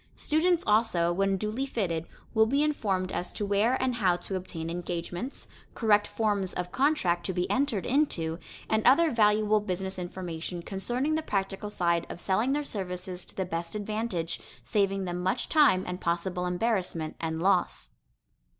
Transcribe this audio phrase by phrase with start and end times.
[0.15, 4.67] Students also, when duly fitted, will be informed as to where and how to obtain
[4.67, 11.13] engagements, correct forms of contract to be entered into, and other valuable business information concerning
[11.13, 15.83] the practical side of selling their services to the best advantage, saving them much time
[15.85, 17.89] and possible embarrassment and loss.